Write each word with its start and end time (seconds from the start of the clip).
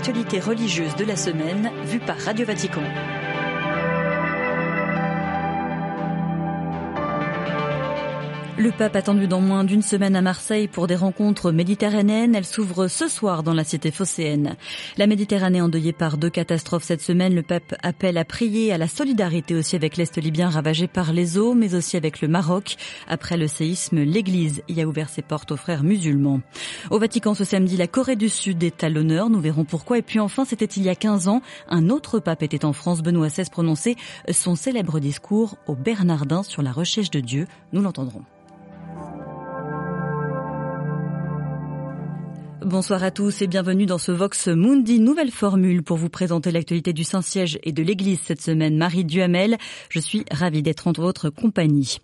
l'actualité 0.00 0.40
religieuse 0.40 0.96
de 0.96 1.04
la 1.04 1.14
semaine 1.14 1.70
vue 1.84 2.00
par 2.00 2.16
Radio 2.16 2.46
Vatican. 2.46 2.80
Le 8.60 8.72
pape 8.72 8.94
attendu 8.94 9.26
dans 9.26 9.40
moins 9.40 9.64
d'une 9.64 9.80
semaine 9.80 10.14
à 10.14 10.20
Marseille 10.20 10.68
pour 10.68 10.86
des 10.86 10.94
rencontres 10.94 11.50
méditerranéennes. 11.50 12.34
Elle 12.34 12.44
s'ouvre 12.44 12.88
ce 12.88 13.08
soir 13.08 13.42
dans 13.42 13.54
la 13.54 13.64
cité 13.64 13.90
phocéenne. 13.90 14.54
La 14.98 15.06
Méditerranée 15.06 15.62
endeuillée 15.62 15.94
par 15.94 16.18
deux 16.18 16.28
catastrophes 16.28 16.84
cette 16.84 17.00
semaine. 17.00 17.34
Le 17.34 17.40
pape 17.40 17.74
appelle 17.82 18.18
à 18.18 18.26
prier 18.26 18.70
à 18.70 18.76
la 18.76 18.86
solidarité 18.86 19.54
aussi 19.54 19.76
avec 19.76 19.96
l'Est 19.96 20.14
libyen 20.18 20.50
ravagé 20.50 20.88
par 20.88 21.14
les 21.14 21.38
eaux, 21.38 21.54
mais 21.54 21.74
aussi 21.74 21.96
avec 21.96 22.20
le 22.20 22.28
Maroc. 22.28 22.76
Après 23.08 23.38
le 23.38 23.48
séisme, 23.48 24.02
l'Église 24.02 24.62
y 24.68 24.82
a 24.82 24.86
ouvert 24.86 25.08
ses 25.08 25.22
portes 25.22 25.52
aux 25.52 25.56
frères 25.56 25.82
musulmans. 25.82 26.42
Au 26.90 26.98
Vatican 26.98 27.32
ce 27.32 27.44
samedi, 27.44 27.78
la 27.78 27.86
Corée 27.86 28.16
du 28.16 28.28
Sud 28.28 28.62
est 28.62 28.84
à 28.84 28.90
l'honneur. 28.90 29.30
Nous 29.30 29.40
verrons 29.40 29.64
pourquoi. 29.64 29.96
Et 29.96 30.02
puis 30.02 30.20
enfin, 30.20 30.44
c'était 30.44 30.66
il 30.66 30.82
y 30.82 30.90
a 30.90 30.94
15 30.94 31.28
ans. 31.28 31.40
Un 31.70 31.88
autre 31.88 32.18
pape 32.18 32.42
était 32.42 32.66
en 32.66 32.74
France. 32.74 33.00
Benoît 33.00 33.28
XVI 33.28 33.48
prononçait 33.48 33.96
son 34.30 34.54
célèbre 34.54 35.00
discours 35.00 35.56
au 35.66 35.74
Bernardin 35.74 36.42
sur 36.42 36.60
la 36.60 36.72
recherche 36.72 37.10
de 37.10 37.20
Dieu. 37.20 37.46
Nous 37.72 37.80
l'entendrons. 37.80 38.22
Bonsoir 42.64 43.02
à 43.02 43.10
tous 43.10 43.40
et 43.40 43.46
bienvenue 43.46 43.86
dans 43.86 43.96
ce 43.96 44.12
Vox 44.12 44.48
Mundi, 44.48 45.00
nouvelle 45.00 45.30
formule 45.30 45.82
pour 45.82 45.96
vous 45.96 46.10
présenter 46.10 46.52
l'actualité 46.52 46.92
du 46.92 47.04
Saint-Siège 47.04 47.58
et 47.62 47.72
de 47.72 47.82
l'Église 47.82 48.20
cette 48.22 48.42
semaine. 48.42 48.76
Marie 48.76 49.06
Duhamel, 49.06 49.56
je 49.88 49.98
suis 49.98 50.26
ravie 50.30 50.60
d'être 50.60 50.86
en 50.86 50.92
votre 50.92 51.30
compagnie. 51.30 51.98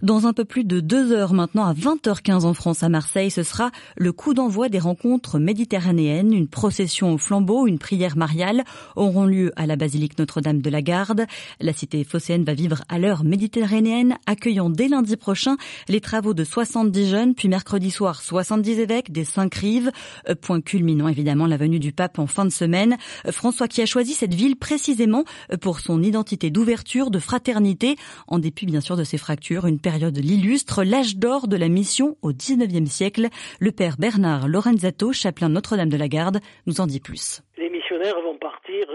Dans 0.00 0.26
un 0.26 0.32
peu 0.32 0.46
plus 0.46 0.64
de 0.64 0.80
deux 0.80 1.12
heures 1.12 1.34
maintenant, 1.34 1.66
à 1.66 1.74
20h15 1.74 2.46
en 2.46 2.54
France 2.54 2.82
à 2.82 2.88
Marseille, 2.88 3.30
ce 3.30 3.42
sera 3.42 3.70
le 3.98 4.12
coup 4.12 4.32
d'envoi 4.32 4.70
des 4.70 4.78
rencontres 4.78 5.38
méditerranéennes. 5.38 6.32
Une 6.32 6.48
procession 6.48 7.12
au 7.12 7.18
flambeau, 7.18 7.66
une 7.66 7.78
prière 7.78 8.16
mariale 8.16 8.64
auront 8.96 9.26
lieu 9.26 9.52
à 9.56 9.66
la 9.66 9.76
basilique 9.76 10.18
Notre-Dame 10.18 10.62
de 10.62 10.70
la 10.70 10.80
Garde. 10.80 11.26
La 11.60 11.74
cité 11.74 12.02
phocéenne 12.04 12.44
va 12.44 12.54
vivre 12.54 12.82
à 12.88 12.98
l'heure 12.98 13.24
méditerranéenne, 13.24 14.16
accueillant 14.26 14.70
dès 14.70 14.88
lundi 14.88 15.16
prochain 15.18 15.58
les 15.86 16.00
travaux 16.00 16.32
de 16.32 16.44
70 16.44 17.10
jeunes, 17.10 17.34
puis 17.34 17.48
mercredi 17.48 17.90
soir 17.90 18.22
70 18.22 18.78
évêques 18.78 19.12
des 19.12 19.24
cinq 19.24 19.54
rives. 19.54 19.92
Euh, 20.28 20.34
point 20.34 20.60
culminant 20.60 21.08
évidemment 21.08 21.46
la 21.46 21.56
venue 21.56 21.78
du 21.78 21.92
pape 21.92 22.18
en 22.18 22.26
fin 22.26 22.44
de 22.44 22.50
semaine. 22.50 22.96
Euh, 23.26 23.32
François 23.32 23.68
qui 23.68 23.82
a 23.82 23.86
choisi 23.86 24.14
cette 24.14 24.34
ville 24.34 24.56
précisément 24.56 25.24
euh, 25.52 25.56
pour 25.56 25.80
son 25.80 26.02
identité 26.02 26.50
d'ouverture, 26.50 27.10
de 27.10 27.18
fraternité, 27.18 27.96
en 28.26 28.38
dépit 28.38 28.66
bien 28.66 28.80
sûr 28.80 28.96
de 28.96 29.04
ses 29.04 29.18
fractures. 29.18 29.66
Une 29.66 29.80
période 29.80 30.16
l'illustre, 30.16 30.84
l'âge 30.84 31.16
d'or 31.16 31.48
de 31.48 31.56
la 31.56 31.68
mission 31.68 32.16
au 32.22 32.32
19e 32.32 32.86
siècle. 32.86 33.28
Le 33.60 33.72
père 33.72 33.96
Bernard 33.98 34.48
Lorenzato, 34.48 35.12
chapelain 35.12 35.48
Notre-Dame 35.48 35.88
de 35.88 35.96
la 35.96 36.08
Garde, 36.08 36.40
nous 36.66 36.80
en 36.80 36.86
dit 36.86 37.00
plus. 37.00 37.42
Les 37.56 37.70
missionnaires 37.70 38.20
vont 38.22 38.38
partir 38.38 38.86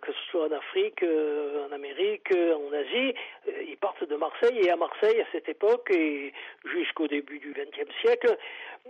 que 0.00 0.12
ce 0.12 0.30
soit 0.30 0.48
en 0.48 0.52
Afrique, 0.52 1.02
en 1.02 1.72
Amérique, 1.72 2.32
en 2.32 2.72
Asie, 2.72 3.14
ils 3.68 3.76
partent 3.76 4.08
de 4.08 4.16
Marseille 4.16 4.58
et 4.62 4.70
à 4.70 4.76
Marseille 4.76 5.20
à 5.20 5.26
cette 5.32 5.48
époque 5.48 5.90
et 5.90 6.32
jusqu'au 6.64 7.06
début 7.06 7.38
du 7.38 7.52
XXe 7.52 7.94
siècle, 8.00 8.36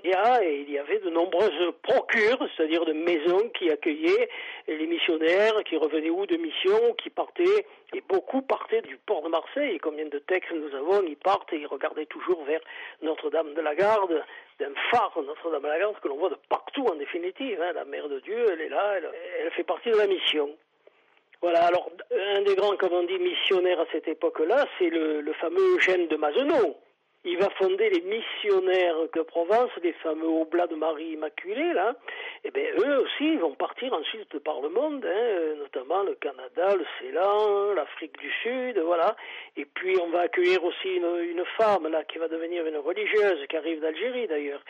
il 0.04 0.10
y, 0.10 0.14
a, 0.14 0.82
avait 0.82 1.00
de 1.00 1.10
nombreuses 1.10 1.72
procures, 1.82 2.38
c'est-à-dire 2.56 2.84
de 2.84 2.92
maisons 2.92 3.48
qui 3.50 3.70
accueillaient 3.70 4.28
les 4.68 4.86
missionnaires 4.86 5.54
qui 5.64 5.76
revenaient 5.76 6.10
ou 6.10 6.26
de 6.26 6.36
mission, 6.36 6.94
qui 7.02 7.10
partaient, 7.10 7.66
et 7.94 8.02
beaucoup 8.08 8.42
partaient 8.42 8.82
du 8.82 8.96
port 8.96 9.22
de 9.22 9.28
Marseille. 9.28 9.74
Et 9.74 9.78
combien 9.78 10.06
de 10.06 10.18
textes 10.18 10.52
nous 10.52 10.74
avons, 10.76 11.02
ils 11.02 11.16
partent 11.16 11.52
et 11.52 11.58
ils 11.58 11.66
regardaient 11.66 12.06
toujours 12.06 12.44
vers 12.44 12.60
Notre-Dame 13.02 13.54
de 13.54 13.60
la 13.60 13.74
Garde, 13.74 14.24
d'un 14.60 14.74
phare 14.90 15.18
Notre-Dame 15.20 15.62
de 15.62 15.68
la 15.68 15.78
Garde 15.78 15.96
que 16.00 16.08
l'on 16.08 16.16
voit 16.16 16.30
de 16.30 16.38
partout 16.48 16.86
en 16.86 16.94
définitive. 16.94 17.60
Hein. 17.60 17.72
La 17.72 17.84
Mère 17.84 18.08
de 18.08 18.20
Dieu, 18.20 18.46
elle 18.52 18.60
est 18.60 18.68
là, 18.68 18.98
elle 19.40 19.50
fait 19.52 19.64
partie 19.64 19.90
de 19.90 19.96
la 19.96 20.06
mission. 20.06 20.56
Voilà, 21.40 21.66
alors 21.66 21.90
un 22.10 22.42
des 22.42 22.54
grands, 22.56 22.76
comme 22.76 22.92
on 22.92 23.04
dit, 23.04 23.18
missionnaires 23.18 23.80
à 23.80 23.86
cette 23.92 24.08
époque-là, 24.08 24.66
c'est 24.78 24.90
le, 24.90 25.32
fameux 25.40 25.76
Eugène 25.76 26.08
de 26.08 26.16
Mazenot 26.16 26.76
il 27.24 27.36
va 27.36 27.50
fonder 27.50 27.90
les 27.90 28.00
missionnaires 28.00 28.96
de 29.14 29.22
Provence, 29.22 29.70
les 29.82 29.92
fameux 29.94 30.28
Oblats 30.28 30.68
de 30.68 30.76
Marie 30.76 31.12
Immaculée, 31.12 31.72
là. 31.74 31.94
Eh 32.44 32.50
bien, 32.50 32.64
eux 32.78 33.00
aussi, 33.00 33.32
ils 33.32 33.38
vont 33.38 33.54
partir 33.54 33.92
ensuite 33.92 34.38
par 34.38 34.60
le 34.60 34.68
monde, 34.68 35.04
hein, 35.04 35.54
notamment 35.58 36.04
le 36.04 36.14
Canada, 36.14 36.76
le 36.76 36.86
Ceylan, 36.98 37.74
l'Afrique 37.74 38.18
du 38.18 38.30
Sud, 38.42 38.78
voilà. 38.78 39.16
Et 39.56 39.64
puis, 39.64 39.96
on 40.00 40.10
va 40.10 40.20
accueillir 40.20 40.62
aussi 40.64 40.88
une 40.88 41.44
femme, 41.56 41.88
là, 41.88 42.04
qui 42.04 42.18
va 42.18 42.28
devenir 42.28 42.64
une 42.66 42.78
religieuse, 42.78 43.46
qui 43.48 43.56
arrive 43.56 43.80
d'Algérie, 43.80 44.28
d'ailleurs. 44.28 44.62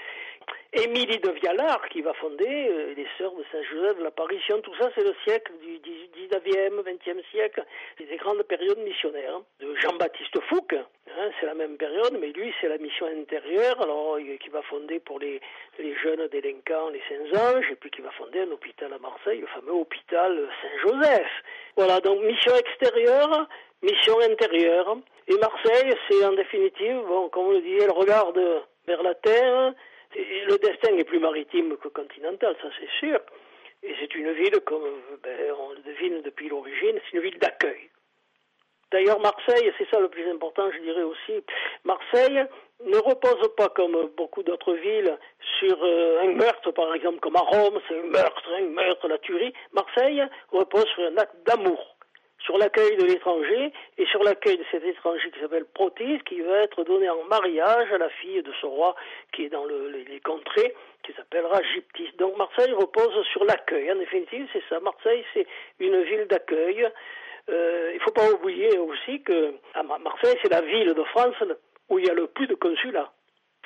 Émilie 0.73 1.19
de 1.19 1.31
Vialard 1.31 1.89
qui 1.89 2.03
va 2.03 2.13
fonder 2.15 2.69
euh, 2.69 2.93
les 2.95 3.07
sœurs 3.17 3.33
de 3.33 3.45
Saint-Joseph 3.51 3.97
de 3.99 4.05
l'Apparition. 4.05 4.61
Tout 4.61 4.75
ça, 4.79 4.91
c'est 4.95 5.03
le 5.03 5.15
siècle 5.25 5.53
du 5.63 5.79
19e, 5.79 6.83
20e 6.83 7.25
siècle. 7.31 7.65
Des 7.99 8.17
grandes 8.17 8.43
périodes 8.43 8.79
missionnaires. 8.79 9.37
Hein. 9.37 9.45
De 9.61 9.75
Jean-Baptiste 9.77 10.39
Fouque, 10.49 10.75
hein, 10.75 11.31
c'est 11.41 11.47
la 11.47 11.55
même 11.55 11.79
période, 11.79 12.19
mais 12.21 12.29
lui, 12.33 12.53
c'est 12.61 12.69
la 12.69 12.77
mission 12.77 13.07
intérieure, 13.07 13.81
alors 13.81 14.19
qui 14.41 14.49
va 14.51 14.61
fonder 14.63 15.01
pour 15.01 15.19
les, 15.19 15.41
les 15.79 15.95
jeunes 15.97 16.29
délinquants 16.29 16.91
les 16.91 17.03
Saints-Anges, 17.09 17.71
et 17.71 17.77
puis 17.77 17.91
qui 17.91 18.03
va 18.03 18.11
fonder 18.11 18.41
un 18.41 18.51
hôpital 18.51 18.93
à 18.93 18.99
Marseille, 18.99 19.41
le 19.41 19.47
fameux 19.47 19.73
hôpital 19.73 20.49
Saint-Joseph. 20.63 21.31
Voilà, 21.77 22.01
donc 22.01 22.23
mission 22.23 22.55
extérieure, 22.55 23.49
mission 23.83 24.21
intérieure. 24.21 24.99
Et 25.29 25.37
Marseille, 25.37 25.95
c'est 26.09 26.25
en 26.25 26.33
définitive, 26.33 27.01
bon, 27.07 27.31
comme 27.31 27.47
on 27.47 27.53
le 27.53 27.63
dit, 27.63 27.77
elle 27.81 27.91
regarde 27.91 28.41
vers 28.87 29.03
la 29.03 29.15
terre, 29.15 29.75
le 30.15 30.59
destin 30.59 30.97
est 30.97 31.05
plus 31.05 31.19
maritime 31.19 31.77
que 31.77 31.89
continental, 31.89 32.57
ça 32.63 32.69
c'est 32.79 32.91
sûr. 32.99 33.21
Et 33.83 33.95
c'est 34.01 34.15
une 34.15 34.33
ville, 34.33 34.61
comme 34.67 34.83
ben, 35.23 35.53
on 35.59 35.71
le 35.71 35.83
devine 35.83 36.23
depuis 36.23 36.49
l'origine, 36.49 36.99
c'est 37.05 37.17
une 37.17 37.23
ville 37.23 37.39
d'accueil. 37.39 37.91
D'ailleurs, 38.91 39.21
Marseille, 39.21 39.71
c'est 39.77 39.89
ça 39.91 40.01
le 40.01 40.09
plus 40.09 40.29
important, 40.31 40.71
je 40.73 40.79
dirais 40.79 41.03
aussi, 41.03 41.45
Marseille 41.85 42.45
ne 42.85 42.97
repose 42.97 43.55
pas 43.57 43.69
comme 43.69 44.11
beaucoup 44.17 44.43
d'autres 44.43 44.73
villes 44.75 45.19
sur 45.59 45.77
euh, 45.83 46.23
un 46.23 46.33
meurtre, 46.33 46.71
par 46.71 46.95
exemple, 46.95 47.21
comme 47.21 47.37
à 47.37 47.41
Rome, 47.41 47.79
c'est 47.87 47.99
un 47.99 48.05
meurtre, 48.05 48.43
un 48.55 48.69
meurtre, 48.69 49.09
la 49.09 49.19
tuerie. 49.19 49.53
Marseille 49.73 50.23
repose 50.51 50.87
sur 50.95 51.05
un 51.05 51.17
acte 51.19 51.37
d'amour 51.45 51.98
sur 52.39 52.57
l'accueil 52.59 52.97
de 52.97 53.05
l'étranger 53.05 53.73
et 53.99 54.07
sur 54.07 54.23
l'accueil 54.23 54.57
de 54.57 54.65
cet 54.71 54.85
étranger 54.85 55.31
qui 55.31 55.41
s'appelle 55.41 55.65
Protis, 55.67 56.21
qui 56.25 56.41
va 56.41 56.63
être 56.63 56.85
donné 56.85 57.09
en 57.09 57.25
mariage 57.25 57.93
à 57.93 57.99
la 57.99 58.09
fille 58.09 58.43
de 58.43 58.53
ce 58.61 58.67
roi 58.67 58.95
qui 59.33 59.45
est 59.45 59.49
dans 59.49 59.65
le, 59.65 59.89
les, 59.89 60.21
contrées, 60.21 60.75
qui 61.03 61.13
s'appellera 61.13 61.61
Gyptis. 61.63 62.13
Donc 62.19 62.37
Marseille 62.37 62.73
repose 62.73 63.25
sur 63.33 63.45
l'accueil. 63.45 63.91
En 63.93 63.97
définitive, 63.97 64.49
c'est 64.53 64.63
ça. 64.69 64.81
Marseille, 64.81 65.25
c'est 65.35 65.47
une 65.81 66.03
ville 66.03 66.27
d'accueil. 66.27 66.89
Euh, 67.49 67.91
il 67.93 67.97
ne 67.97 68.03
faut 68.03 68.13
pas 68.13 68.31
oublier 68.31 68.79
aussi 68.79 69.23
que 69.23 69.55
Marseille, 69.75 70.39
c'est 70.43 70.51
la 70.51 70.61
ville 70.61 70.95
de 70.95 71.05
France 71.05 71.37
où 71.89 71.99
il 71.99 72.07
y 72.07 72.11
a 72.11 72.15
le 72.15 72.27
plus 72.27 72.47
de 72.47 72.55
consulats. 72.55 73.13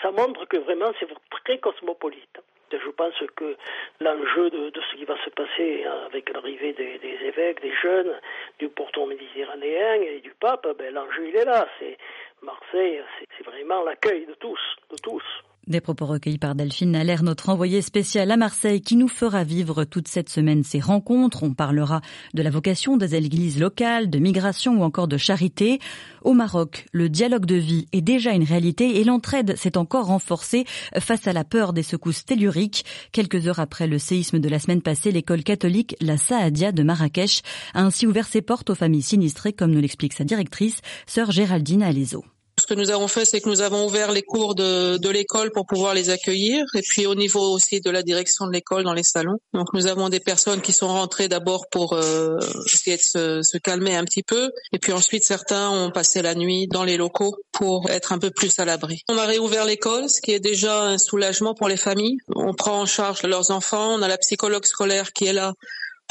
Ça 0.00 0.10
montre 0.10 0.46
que 0.46 0.56
vraiment 0.56 0.92
c'est 0.98 1.08
très 1.44 1.58
cosmopolite. 1.58 2.40
Je 2.72 2.90
pense 2.90 3.14
que 3.36 3.56
l'enjeu 4.00 4.50
de, 4.50 4.72
ce 4.90 4.96
qui 4.96 5.04
va 5.04 5.16
se 5.24 5.30
passer 5.30 5.84
avec 6.06 6.32
l'arrivée 6.32 6.72
des, 6.72 7.18
évêques, 7.24 7.60
des 7.60 7.74
jeunes, 7.74 8.12
du 8.58 8.68
pourtour 8.68 9.06
méditerranéen 9.06 9.94
et 9.94 10.20
du 10.20 10.32
pape, 10.40 10.66
ben, 10.78 10.94
l'enjeu 10.94 11.28
il 11.28 11.36
est 11.36 11.44
là. 11.44 11.68
C'est 11.78 11.98
Marseille, 12.42 13.02
c'est 13.36 13.44
vraiment 13.44 13.82
l'accueil 13.84 14.26
de 14.26 14.34
tous, 14.34 14.60
de 14.90 14.96
tous. 15.02 15.22
Des 15.68 15.80
propos 15.80 16.06
recueillis 16.06 16.38
par 16.38 16.56
Delphine 16.56 16.90
Naller, 16.90 17.18
notre 17.22 17.48
envoyé 17.48 17.82
spécial 17.82 18.32
à 18.32 18.36
Marseille, 18.36 18.80
qui 18.80 18.96
nous 18.96 19.06
fera 19.06 19.44
vivre 19.44 19.84
toute 19.84 20.08
cette 20.08 20.28
semaine 20.28 20.64
ces 20.64 20.80
rencontres. 20.80 21.44
On 21.44 21.54
parlera 21.54 22.00
de 22.34 22.42
la 22.42 22.50
vocation 22.50 22.96
des 22.96 23.14
églises 23.14 23.60
locales, 23.60 24.10
de 24.10 24.18
migration 24.18 24.80
ou 24.80 24.82
encore 24.82 25.06
de 25.06 25.16
charité. 25.16 25.78
Au 26.22 26.34
Maroc, 26.34 26.86
le 26.90 27.08
dialogue 27.08 27.46
de 27.46 27.54
vie 27.54 27.86
est 27.92 28.00
déjà 28.00 28.32
une 28.32 28.42
réalité 28.42 28.98
et 28.98 29.04
l'entraide 29.04 29.56
s'est 29.56 29.78
encore 29.78 30.06
renforcée 30.06 30.64
face 30.98 31.28
à 31.28 31.32
la 31.32 31.44
peur 31.44 31.72
des 31.72 31.84
secousses 31.84 32.24
telluriques. 32.24 32.84
Quelques 33.12 33.46
heures 33.46 33.60
après 33.60 33.86
le 33.86 34.00
séisme 34.00 34.40
de 34.40 34.48
la 34.48 34.58
semaine 34.58 34.82
passée, 34.82 35.12
l'école 35.12 35.44
catholique 35.44 35.94
La 36.00 36.16
Saadia 36.16 36.72
de 36.72 36.82
Marrakech 36.82 37.42
a 37.74 37.82
ainsi 37.84 38.08
ouvert 38.08 38.26
ses 38.26 38.42
portes 38.42 38.70
aux 38.70 38.74
familles 38.74 39.02
sinistrées, 39.02 39.52
comme 39.52 39.70
nous 39.70 39.80
l'explique 39.80 40.14
sa 40.14 40.24
directrice, 40.24 40.80
sœur 41.06 41.30
Géraldine 41.30 41.84
Alezo. 41.84 42.24
Ce 42.60 42.66
que 42.66 42.74
nous 42.74 42.90
avons 42.90 43.08
fait, 43.08 43.24
c'est 43.24 43.40
que 43.40 43.48
nous 43.48 43.62
avons 43.62 43.86
ouvert 43.86 44.12
les 44.12 44.22
cours 44.22 44.54
de, 44.54 44.98
de 44.98 45.08
l'école 45.08 45.50
pour 45.52 45.66
pouvoir 45.66 45.94
les 45.94 46.10
accueillir, 46.10 46.64
et 46.74 46.82
puis 46.82 47.06
au 47.06 47.14
niveau 47.14 47.40
aussi 47.40 47.80
de 47.80 47.90
la 47.90 48.02
direction 48.02 48.46
de 48.46 48.52
l'école 48.52 48.84
dans 48.84 48.92
les 48.92 49.02
salons. 49.02 49.38
Donc 49.54 49.72
nous 49.72 49.86
avons 49.86 50.10
des 50.10 50.20
personnes 50.20 50.60
qui 50.60 50.72
sont 50.72 50.88
rentrées 50.88 51.28
d'abord 51.28 51.66
pour 51.70 51.94
euh, 51.94 52.38
essayer 52.66 52.96
de 52.96 53.02
se, 53.02 53.42
se, 53.42 53.58
calmer 53.58 53.96
un 53.96 54.04
petit 54.04 54.22
peu, 54.22 54.50
et 54.72 54.78
puis 54.78 54.92
ensuite 54.92 55.24
certains 55.24 55.70
ont 55.70 55.90
passé 55.90 56.20
la 56.20 56.34
nuit 56.34 56.68
dans 56.68 56.84
les 56.84 56.96
locaux 56.98 57.36
pour 57.52 57.88
être 57.90 58.12
un 58.12 58.18
peu 58.18 58.30
plus 58.30 58.58
à 58.58 58.64
l'abri. 58.64 59.02
On 59.08 59.16
a 59.16 59.24
réouvert 59.24 59.64
l'école, 59.64 60.10
ce 60.10 60.20
qui 60.20 60.32
est 60.32 60.40
déjà 60.40 60.82
un 60.82 60.98
soulagement 60.98 61.54
pour 61.54 61.68
les 61.68 61.78
familles. 61.78 62.18
On 62.36 62.52
prend 62.52 62.80
en 62.80 62.86
charge 62.86 63.22
leurs 63.22 63.50
enfants, 63.50 63.94
on 63.94 64.02
a 64.02 64.08
la 64.08 64.18
psychologue 64.18 64.66
scolaire 64.66 65.12
qui 65.12 65.26
est 65.26 65.32
là 65.32 65.54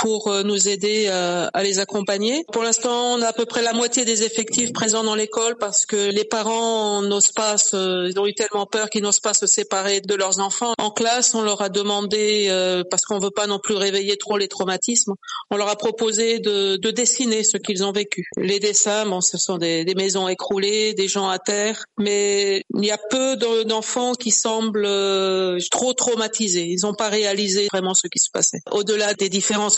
pour 0.01 0.30
euh, 0.30 0.42
nous 0.42 0.68
aider 0.68 1.07
à, 1.09 1.45
à 1.53 1.63
les 1.63 1.77
accompagner. 1.77 2.44
Pour 2.51 2.63
l'instant, 2.63 3.13
on 3.13 3.21
a 3.21 3.27
à 3.27 3.33
peu 3.33 3.45
près 3.45 3.62
la 3.62 3.71
moitié 3.71 4.03
des 4.03 4.24
effectifs 4.24 4.74
présents 4.74 5.03
dans 5.03 5.13
l'école 5.13 5.57
parce 5.59 5.86
que 5.86 6.09
les 6.09 6.25
parents 6.25 7.03
n'osent 7.03 7.31
pas, 7.31 7.59
se, 7.59 8.09
ils 8.09 8.19
ont 8.19 8.25
eu 8.25 8.33
tellement 8.33 8.65
peur 8.65 8.89
qu'ils 8.89 9.03
n'osent 9.03 9.19
pas 9.19 9.36
se 9.36 9.45
séparer 9.45 10.01
de 10.01 10.15
leurs 10.15 10.39
enfants. 10.39 10.74
En 10.80 10.89
classe, 10.89 11.36
on 11.36 11.44
leur 11.44 11.62
a 11.62 11.69
demandé, 11.69 12.48
euh, 12.50 12.83
parce 12.89 13.06
qu'on 13.06 13.19
veut 13.19 13.30
pas 13.30 13.45
non 13.45 13.59
plus 13.59 13.75
réveiller 13.75 14.18
trop 14.18 14.38
les 14.38 14.48
traumatismes, 14.48 15.13
on 15.51 15.57
leur 15.57 15.69
a 15.69 15.75
proposé 15.75 16.39
de, 16.39 16.77
de 16.77 16.92
dessiner 16.92 17.44
ce 17.44 17.57
qu'ils 17.57 17.83
ont 17.83 17.92
vécu. 17.92 18.27
Les 18.38 18.59
dessins, 18.59 19.06
bon, 19.06 19.21
ce 19.21 19.38
sont 19.38 19.57
des, 19.57 19.86
des, 19.86 19.95
maisons 19.95 20.27
écroulées, 20.27 20.95
des 20.95 21.07
gens 21.07 21.30
à 21.30 21.38
terre, 21.38 21.86
mais 22.00 22.63
il 22.75 22.86
y 22.86 22.92
a 22.92 22.97
peu 23.09 23.38
d'enfants 23.65 24.13
qui 24.13 24.31
semblent 24.31 24.86
euh, 24.86 25.59
trop 25.69 25.94
traumatisés. 25.94 26.65
Ils 26.65 26.80
n'ont 26.83 26.95
pas 26.95 27.09
réalisé 27.09 27.68
vraiment 27.71 27.94
ce 27.94 28.07
qui 28.07 28.19
se 28.19 28.31
passait. 28.31 28.62
Au-delà 28.71 29.13
des 29.13 29.30
différences 29.30 29.77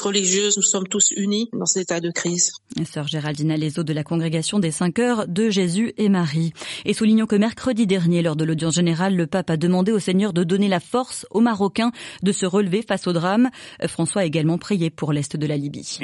nous 0.55 0.61
sommes 0.61 0.87
tous 0.87 1.11
unis 1.15 1.49
dans 1.53 1.65
cet 1.65 1.83
état 1.83 1.99
de 1.99 2.11
crise. 2.11 2.53
Sœur 2.85 3.07
Géraldina 3.07 3.57
Lezo 3.57 3.83
de 3.83 3.93
la 3.93 4.03
congrégation 4.03 4.59
des 4.59 4.71
cinq 4.71 4.99
heures 4.99 5.27
de 5.27 5.49
Jésus 5.49 5.93
et 5.97 6.09
Marie. 6.09 6.53
Et 6.85 6.93
soulignons 6.93 7.25
que 7.25 7.35
mercredi 7.35 7.87
dernier, 7.87 8.21
lors 8.21 8.35
de 8.35 8.45
l'audience 8.45 8.75
générale, 8.75 9.15
le 9.15 9.25
pape 9.25 9.49
a 9.49 9.57
demandé 9.57 9.91
au 9.91 9.99
Seigneur 9.99 10.33
de 10.33 10.43
donner 10.43 10.67
la 10.67 10.79
force 10.79 11.25
aux 11.31 11.41
Marocains 11.41 11.91
de 12.21 12.31
se 12.31 12.45
relever 12.45 12.83
face 12.83 13.07
au 13.07 13.13
drame. 13.13 13.49
François 13.87 14.21
a 14.21 14.25
également 14.25 14.57
prié 14.57 14.89
pour 14.89 15.13
l'Est 15.13 15.35
de 15.35 15.47
la 15.47 15.57
Libye. 15.57 15.97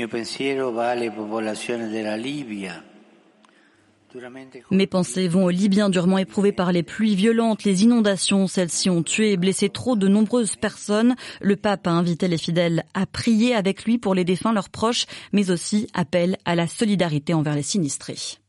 Mes 4.72 4.88
pensées 4.88 5.28
vont 5.28 5.46
aux 5.46 5.50
Libyens 5.50 5.90
durement 5.90 6.18
éprouvés 6.18 6.52
par 6.52 6.72
les 6.72 6.84
pluies 6.84 7.16
violentes, 7.16 7.64
les 7.64 7.84
inondations. 7.84 8.48
Celles-ci 8.48 8.90
ont 8.90 9.04
tué 9.04 9.32
et 9.32 9.38
blessé 9.38 9.70
trop 9.70 9.96
de 9.96 10.08
nombreuses 10.08 10.56
personnes. 10.56 11.16
Le 11.42 11.56
pape 11.56 11.88
a 11.88 11.92
invité 11.92 12.28
les 12.28 12.38
fidèles 12.38 12.84
à 12.94 13.06
prier 13.06 13.56
avec 13.56 13.86
lui 13.86 13.98
pour 13.98 14.16
les 14.16 14.26
défunts, 14.26 14.54
leurs 14.54 14.70
proches, 14.70 15.06
mais 15.34 15.52
aussi 15.52 15.88
appelle 15.94 16.38
à 16.46 16.56
la 16.56 16.68
solidarité 16.68 17.34
envers 17.34 17.56
les 17.56 17.64
sinistrés. 17.64 18.40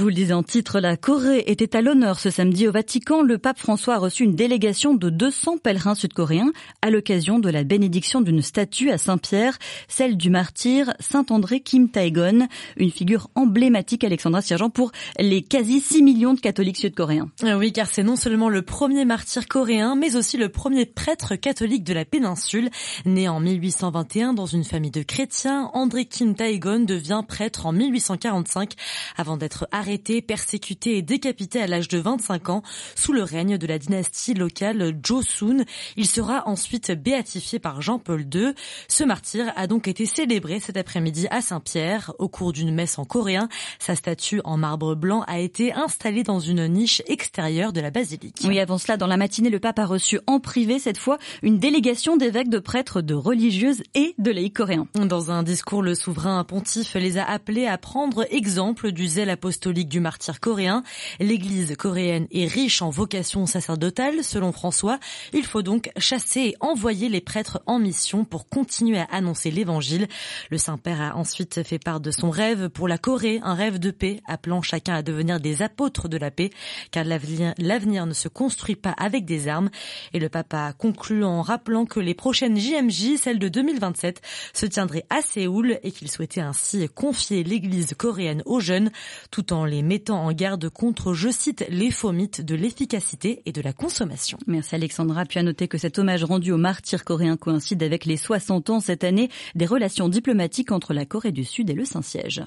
Je 0.00 0.02
vous 0.02 0.08
le 0.08 0.14
disais 0.14 0.32
en 0.32 0.42
titre, 0.42 0.80
la 0.80 0.96
Corée 0.96 1.44
était 1.46 1.76
à 1.76 1.82
l'honneur 1.82 2.20
ce 2.20 2.30
samedi 2.30 2.66
au 2.66 2.72
Vatican. 2.72 3.20
Le 3.20 3.36
pape 3.36 3.58
François 3.58 3.96
a 3.96 3.98
reçu 3.98 4.24
une 4.24 4.34
délégation 4.34 4.94
de 4.94 5.10
200 5.10 5.58
pèlerins 5.58 5.94
sud-coréens 5.94 6.52
à 6.80 6.88
l'occasion 6.88 7.38
de 7.38 7.50
la 7.50 7.64
bénédiction 7.64 8.22
d'une 8.22 8.40
statue 8.40 8.90
à 8.90 8.96
Saint-Pierre, 8.96 9.58
celle 9.88 10.16
du 10.16 10.30
martyr 10.30 10.94
Saint-André 11.00 11.60
Kim 11.60 11.90
Taegon, 11.90 12.48
une 12.78 12.90
figure 12.90 13.28
emblématique, 13.34 14.02
Alexandra 14.02 14.40
Sergent, 14.40 14.70
pour 14.70 14.90
les 15.18 15.42
quasi 15.42 15.80
6 15.80 16.02
millions 16.02 16.32
de 16.32 16.40
catholiques 16.40 16.78
sud-coréens. 16.78 17.28
Euh, 17.44 17.58
oui, 17.58 17.70
car 17.70 17.86
c'est 17.86 18.02
non 18.02 18.16
seulement 18.16 18.48
le 18.48 18.62
premier 18.62 19.04
martyr 19.04 19.48
coréen, 19.48 19.96
mais 19.96 20.16
aussi 20.16 20.38
le 20.38 20.48
premier 20.48 20.86
prêtre 20.86 21.36
catholique 21.36 21.84
de 21.84 21.92
la 21.92 22.06
péninsule. 22.06 22.70
Né 23.04 23.28
en 23.28 23.38
1821 23.40 24.32
dans 24.32 24.46
une 24.46 24.64
famille 24.64 24.90
de 24.90 25.02
chrétiens, 25.02 25.70
André 25.74 26.06
Kim 26.06 26.34
Taegon 26.34 26.84
devient 26.86 27.20
prêtre 27.28 27.66
en 27.66 27.72
1845 27.72 28.72
avant 29.18 29.36
d'être 29.36 29.68
arrêté 29.72 29.89
arrêté, 29.90 30.22
persécuté 30.22 30.98
et 30.98 31.02
décapité 31.02 31.60
à 31.60 31.66
l'âge 31.66 31.88
de 31.88 31.98
25 31.98 32.48
ans 32.50 32.62
sous 32.94 33.12
le 33.12 33.24
règne 33.24 33.58
de 33.58 33.66
la 33.66 33.76
dynastie 33.76 34.34
locale 34.34 34.96
Joseon. 35.04 35.64
Il 35.96 36.06
sera 36.06 36.46
ensuite 36.46 36.92
béatifié 36.92 37.58
par 37.58 37.82
Jean-Paul 37.82 38.24
II. 38.32 38.52
Ce 38.86 39.02
martyr 39.02 39.52
a 39.56 39.66
donc 39.66 39.88
été 39.88 40.06
célébré 40.06 40.60
cet 40.60 40.76
après-midi 40.76 41.26
à 41.32 41.40
Saint-Pierre 41.40 42.12
au 42.20 42.28
cours 42.28 42.52
d'une 42.52 42.72
messe 42.72 43.00
en 43.00 43.04
coréen. 43.04 43.48
Sa 43.80 43.96
statue 43.96 44.40
en 44.44 44.56
marbre 44.56 44.94
blanc 44.94 45.24
a 45.26 45.40
été 45.40 45.72
installée 45.72 46.22
dans 46.22 46.38
une 46.38 46.68
niche 46.68 47.02
extérieure 47.08 47.72
de 47.72 47.80
la 47.80 47.90
basilique. 47.90 48.36
Oui, 48.44 48.60
avant 48.60 48.78
cela, 48.78 48.96
dans 48.96 49.08
la 49.08 49.16
matinée, 49.16 49.50
le 49.50 49.58
pape 49.58 49.80
a 49.80 49.86
reçu 49.86 50.20
en 50.28 50.38
privé 50.38 50.78
cette 50.78 50.98
fois 50.98 51.18
une 51.42 51.58
délégation 51.58 52.16
d'évêques, 52.16 52.48
de 52.48 52.60
prêtres, 52.60 53.02
de 53.02 53.14
religieuses 53.14 53.82
et 53.96 54.14
de 54.18 54.30
laïcs 54.30 54.54
coréens. 54.54 54.86
Dans 54.94 55.32
un 55.32 55.42
discours, 55.42 55.82
le 55.82 55.96
souverain 55.96 56.44
pontife 56.44 56.94
les 56.94 57.18
a 57.18 57.24
appelés 57.28 57.66
à 57.66 57.76
prendre 57.76 58.24
exemple 58.30 58.92
du 58.92 59.08
zèle 59.08 59.30
apostolique 59.30 59.69
du 59.72 60.00
martyr 60.00 60.40
coréen. 60.40 60.82
L'église 61.18 61.76
coréenne 61.76 62.26
est 62.32 62.46
riche 62.46 62.82
en 62.82 62.90
vocation 62.90 63.46
sacerdotale, 63.46 64.24
selon 64.24 64.52
François. 64.52 64.98
Il 65.32 65.44
faut 65.44 65.62
donc 65.62 65.90
chasser 65.96 66.40
et 66.40 66.56
envoyer 66.60 67.08
les 67.08 67.20
prêtres 67.20 67.62
en 67.66 67.78
mission 67.78 68.24
pour 68.24 68.48
continuer 68.48 68.98
à 68.98 69.08
annoncer 69.10 69.50
l'évangile. 69.50 70.08
Le 70.50 70.58
Saint-Père 70.58 71.00
a 71.00 71.16
ensuite 71.16 71.62
fait 71.62 71.78
part 71.78 72.00
de 72.00 72.10
son 72.10 72.30
rêve 72.30 72.68
pour 72.68 72.88
la 72.88 72.98
Corée, 72.98 73.40
un 73.42 73.54
rêve 73.54 73.78
de 73.78 73.90
paix, 73.90 74.20
appelant 74.26 74.62
chacun 74.62 74.94
à 74.94 75.02
devenir 75.02 75.40
des 75.40 75.62
apôtres 75.62 76.08
de 76.08 76.16
la 76.16 76.30
paix, 76.30 76.50
car 76.90 77.04
l'avenir 77.04 78.06
ne 78.06 78.14
se 78.14 78.28
construit 78.28 78.76
pas 78.76 78.94
avec 78.98 79.24
des 79.24 79.48
armes. 79.48 79.70
Et 80.12 80.18
le 80.18 80.28
pape 80.28 80.54
a 80.54 80.72
conclu 80.72 81.24
en 81.24 81.42
rappelant 81.42 81.86
que 81.86 82.00
les 82.00 82.14
prochaines 82.14 82.56
JMJ, 82.56 83.16
celles 83.16 83.38
de 83.38 83.48
2027, 83.48 84.20
se 84.52 84.66
tiendraient 84.66 85.06
à 85.10 85.22
Séoul 85.22 85.78
et 85.82 85.92
qu'il 85.92 86.10
souhaitait 86.10 86.40
ainsi 86.40 86.88
confier 86.88 87.44
l'église 87.44 87.94
coréenne 87.94 88.42
aux 88.46 88.60
jeunes, 88.60 88.90
tout 89.30 89.52
en 89.52 89.59
les 89.64 89.82
mettant 89.82 90.24
en 90.24 90.32
garde 90.32 90.68
contre, 90.68 91.14
je 91.14 91.30
cite, 91.30 91.64
les 91.68 91.90
faux 91.90 92.10
de 92.12 92.54
l'efficacité 92.54 93.42
et 93.46 93.52
de 93.52 93.62
la 93.62 93.72
consommation. 93.72 94.38
Merci 94.46 94.74
Alexandra. 94.74 95.24
Puis 95.24 95.38
à 95.38 95.42
noter 95.42 95.68
que 95.68 95.78
cet 95.78 95.98
hommage 95.98 96.24
rendu 96.24 96.52
aux 96.52 96.56
martyrs 96.56 97.04
coréens 97.04 97.36
coïncide 97.36 97.82
avec 97.82 98.04
les 98.04 98.16
60 98.16 98.70
ans 98.70 98.80
cette 98.80 99.04
année 99.04 99.28
des 99.54 99.66
relations 99.66 100.08
diplomatiques 100.08 100.72
entre 100.72 100.92
la 100.92 101.06
Corée 101.06 101.32
du 101.32 101.44
Sud 101.44 101.70
et 101.70 101.74
le 101.74 101.84
Saint-Siège. 101.84 102.42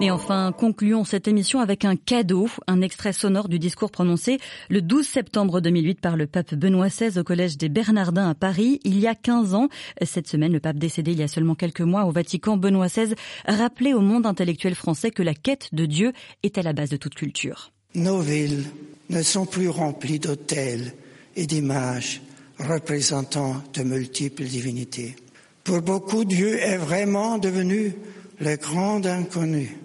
Et 0.00 0.10
enfin, 0.10 0.52
concluons 0.52 1.04
cette 1.04 1.28
émission 1.28 1.60
avec 1.60 1.84
un 1.84 1.94
cadeau, 1.94 2.48
un 2.66 2.82
extrait 2.82 3.12
sonore 3.12 3.48
du 3.48 3.60
discours 3.60 3.92
prononcé 3.92 4.38
le 4.68 4.82
12 4.82 5.06
septembre 5.06 5.60
2008 5.60 6.00
par 6.00 6.16
le 6.16 6.26
pape 6.26 6.54
Benoît 6.54 6.88
XVI 6.88 7.18
au 7.18 7.22
Collège 7.22 7.56
des 7.56 7.68
Bernardins 7.68 8.28
à 8.28 8.34
Paris, 8.34 8.80
il 8.84 8.98
y 8.98 9.06
a 9.06 9.14
15 9.14 9.54
ans. 9.54 9.68
Cette 10.02 10.26
semaine, 10.26 10.52
le 10.52 10.58
pape 10.58 10.78
décédé 10.78 11.12
il 11.12 11.20
y 11.20 11.22
a 11.22 11.28
seulement 11.28 11.54
quelques 11.54 11.80
mois 11.80 12.06
au 12.06 12.10
Vatican, 12.10 12.56
Benoît 12.56 12.88
XVI 12.88 13.14
rappelait 13.46 13.94
au 13.94 14.00
monde 14.00 14.26
intellectuel 14.26 14.74
français 14.74 15.12
que 15.12 15.22
la 15.22 15.34
quête 15.34 15.68
de 15.72 15.86
Dieu 15.86 16.12
est 16.42 16.58
à 16.58 16.62
la 16.62 16.72
base 16.72 16.90
de 16.90 16.96
toute 16.96 17.14
culture. 17.14 17.70
Nos 17.94 18.20
villes 18.20 18.64
ne 19.10 19.22
sont 19.22 19.46
plus 19.46 19.68
remplies 19.68 20.18
d'autels 20.18 20.92
et 21.36 21.46
d'images 21.46 22.20
représentant 22.58 23.62
de 23.72 23.84
multiples 23.84 24.44
divinités. 24.44 25.14
Pour 25.62 25.82
beaucoup, 25.82 26.24
Dieu 26.24 26.58
est 26.58 26.78
vraiment 26.78 27.38
devenu 27.38 27.94
le 28.40 28.56
grand 28.56 29.06
inconnu. 29.06 29.83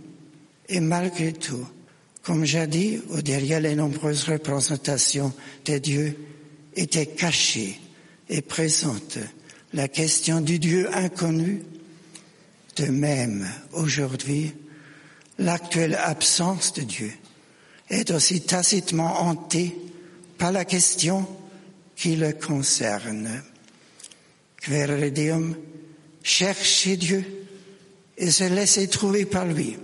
Et 0.69 0.79
malgré 0.79 1.33
tout, 1.33 1.67
comme 2.21 2.45
j'ai 2.45 2.67
dit, 2.67 3.01
derrière 3.23 3.59
les 3.59 3.75
nombreuses 3.75 4.25
représentations 4.25 5.33
de 5.65 5.77
Dieu 5.79 6.15
était 6.75 7.07
cachée 7.07 7.79
et 8.29 8.41
présente 8.41 9.17
la 9.73 9.87
question 9.87 10.41
du 10.41 10.59
Dieu 10.59 10.87
inconnu. 10.95 11.63
De 12.75 12.85
même, 12.85 13.47
aujourd'hui, 13.73 14.53
l'actuelle 15.39 15.95
absence 15.95 16.73
de 16.73 16.83
Dieu 16.83 17.11
est 17.89 18.11
aussi 18.11 18.41
tacitement 18.41 19.21
hantée 19.21 19.75
par 20.37 20.51
la 20.51 20.65
question 20.65 21.27
qui 21.95 22.15
le 22.15 22.33
concerne. 22.33 23.41
Querere 24.61 25.11
Deum, 25.11 25.55
chercher 26.21 26.95
Dieu 26.95 27.25
et 28.17 28.29
se 28.29 28.43
laisser 28.43 28.87
trouver 28.87 29.25
par 29.25 29.45
lui. 29.45 29.77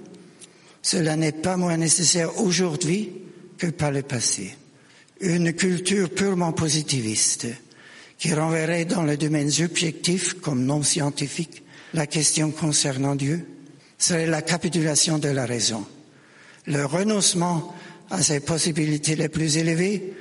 Cela 0.86 1.16
n'est 1.16 1.32
pas 1.32 1.58
moins 1.58 1.78
nécessaire 1.78 2.40
aujourd'hui 2.40 3.12
que 3.58 3.66
par 3.66 3.92
le 3.92 4.04
passé. 4.04 4.56
Une 5.20 5.52
culture 5.52 6.12
purement 6.12 6.52
positiviste 6.52 7.48
qui 8.20 8.32
renverrait 8.36 8.86
dans 8.86 9.02
le 9.02 9.18
domaine 9.18 9.50
subjectif 9.50 10.36
comme 10.36 10.64
non 10.64 10.84
scientifique 10.84 11.64
la 11.96 12.06
question 12.06 12.52
concernant 12.52 13.16
Dieu 13.16 13.48
serait 13.98 14.28
la 14.28 14.44
capitulation 14.44 15.18
de 15.18 15.30
la 15.30 15.48
raison. 15.48 15.88
Le 16.68 16.86
renoncement 16.86 17.74
à 18.12 18.22
ses 18.22 18.40
possibilités 18.40 19.16
les 19.16 19.30
plus 19.30 19.58
élevées 19.58 20.14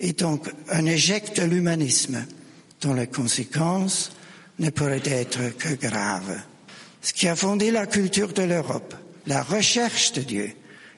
est 0.00 0.18
donc 0.18 0.50
un 0.68 0.84
échec 0.84 1.34
de 1.34 1.44
l'humanisme 1.44 2.26
dont 2.82 2.92
les 2.92 3.06
conséquences 3.06 4.12
ne 4.58 4.68
pourraient 4.68 5.00
être 5.02 5.56
que 5.56 5.72
graves. 5.76 6.42
Ce 7.00 7.14
qui 7.14 7.26
a 7.26 7.34
fondé 7.34 7.70
la 7.70 7.86
culture 7.86 8.34
de 8.34 8.42
l'Europe 8.42 8.94
la 9.26 9.42
recherche 9.42 10.12
de 10.12 10.22
Dieu 10.22 10.52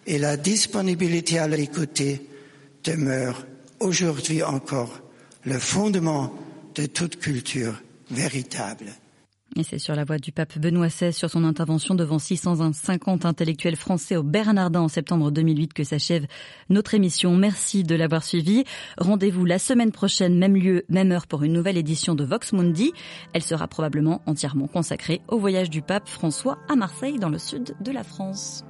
et 0.06 0.18
la 0.18 0.36
disponibilité 0.36 1.38
à 1.38 1.48
l'écouter 1.48 2.28
demeurent 2.84 3.46
aujourd'hui 3.80 4.42
encore 4.42 5.00
le 5.44 5.58
fondement 5.58 6.32
de 6.74 6.86
toute 6.86 7.18
culture 7.18 7.80
véritable. 8.10 8.86
Et 9.56 9.64
c'est 9.64 9.78
sur 9.78 9.94
la 9.94 10.04
voix 10.04 10.16
du 10.16 10.32
pape 10.32 10.58
Benoît 10.58 10.88
XVI 10.88 11.12
sur 11.12 11.28
son 11.28 11.44
intervention 11.44 11.94
devant 11.94 12.18
650 12.18 13.26
intellectuels 13.26 13.76
français 13.76 14.16
au 14.16 14.22
Bernardin 14.22 14.80
en 14.80 14.88
septembre 14.88 15.30
2008 15.30 15.74
que 15.74 15.84
s'achève 15.84 16.26
notre 16.70 16.94
émission. 16.94 17.36
Merci 17.36 17.82
de 17.82 17.94
l'avoir 17.94 18.24
suivi. 18.24 18.64
Rendez-vous 18.96 19.44
la 19.44 19.58
semaine 19.58 19.92
prochaine, 19.92 20.38
même 20.38 20.56
lieu, 20.56 20.84
même 20.88 21.12
heure 21.12 21.26
pour 21.26 21.42
une 21.42 21.52
nouvelle 21.52 21.76
édition 21.76 22.14
de 22.14 22.24
Vox 22.24 22.54
Mundi. 22.54 22.92
Elle 23.34 23.42
sera 23.42 23.68
probablement 23.68 24.22
entièrement 24.24 24.68
consacrée 24.68 25.20
au 25.28 25.38
voyage 25.38 25.68
du 25.68 25.82
pape 25.82 26.08
François 26.08 26.58
à 26.70 26.76
Marseille 26.76 27.18
dans 27.18 27.28
le 27.28 27.38
sud 27.38 27.74
de 27.80 27.92
la 27.92 28.04
France. 28.04 28.64